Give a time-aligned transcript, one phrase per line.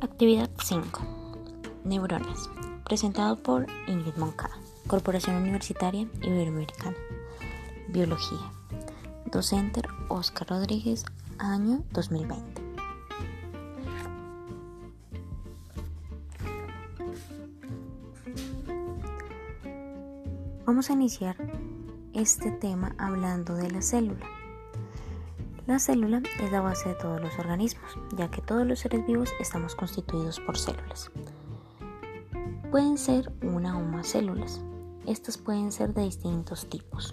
[0.00, 1.00] Actividad 5.
[1.84, 2.48] Neuronas.
[2.84, 6.96] Presentado por Ingrid Moncada, Corporación Universitaria Iberoamericana.
[7.88, 8.52] Biología.
[9.26, 11.04] Docente Oscar Rodríguez,
[11.38, 12.62] año 2020.
[20.64, 21.36] Vamos a iniciar
[22.14, 24.26] este tema hablando de la célula.
[25.68, 29.30] La célula es la base de todos los organismos, ya que todos los seres vivos
[29.38, 31.10] estamos constituidos por células.
[32.70, 34.62] Pueden ser una o más células.
[35.06, 37.12] Estas pueden ser de distintos tipos.